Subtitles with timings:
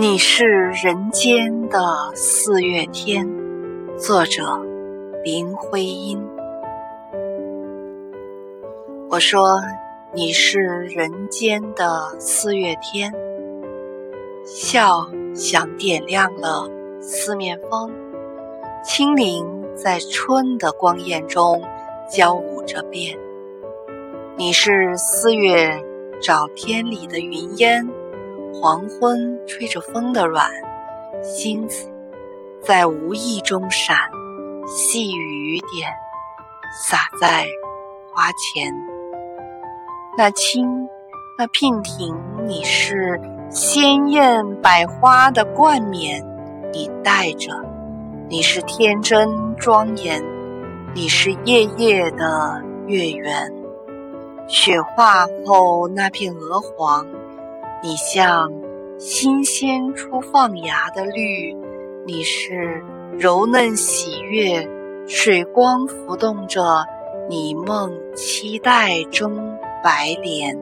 [0.00, 0.46] 你是
[0.82, 1.78] 人间的
[2.14, 3.28] 四月天，
[3.98, 4.58] 作者
[5.22, 6.18] 林徽因。
[9.10, 9.60] 我说
[10.14, 13.12] 你是人间的四月天，
[14.46, 16.66] 笑像点亮了
[17.02, 17.92] 四面风，
[18.82, 19.46] 轻灵
[19.76, 21.62] 在春的光艳中
[22.10, 23.18] 交舞着变。
[24.38, 25.84] 你是四月
[26.22, 27.86] 沼天里的云烟。
[28.52, 30.50] 黄昏吹着风的软
[31.22, 31.88] 星子，
[32.62, 33.96] 在无意中闪，
[34.66, 35.90] 细雨点
[36.82, 37.44] 洒在
[38.12, 38.72] 花前。
[40.18, 40.88] 那青，
[41.38, 42.14] 那娉婷，
[42.46, 46.22] 你是鲜艳百花的冠冕，
[46.72, 47.54] 你戴着；
[48.28, 50.22] 你是天真庄严，
[50.94, 53.52] 你是夜夜的月圆。
[54.48, 57.06] 雪化后那片鹅黄。
[57.82, 58.52] 你像
[58.98, 61.56] 新鲜初放芽的绿，
[62.06, 62.82] 你是
[63.18, 64.68] 柔嫩喜悦，
[65.06, 66.84] 水光浮动着
[67.26, 70.60] 你梦期待中白莲。